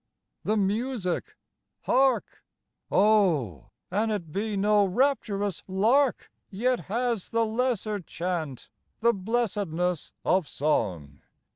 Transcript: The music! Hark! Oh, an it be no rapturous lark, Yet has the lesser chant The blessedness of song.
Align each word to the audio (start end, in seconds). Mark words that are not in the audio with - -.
The 0.43 0.57
music! 0.57 1.37
Hark! 1.81 2.43
Oh, 2.89 3.69
an 3.91 4.09
it 4.09 4.31
be 4.31 4.57
no 4.57 4.83
rapturous 4.83 5.61
lark, 5.67 6.31
Yet 6.49 6.79
has 6.85 7.29
the 7.29 7.45
lesser 7.45 7.99
chant 7.99 8.71
The 9.01 9.13
blessedness 9.13 10.11
of 10.25 10.47
song. 10.47 11.21